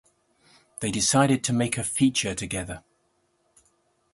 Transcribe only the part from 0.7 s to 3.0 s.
They decided to make a feature together.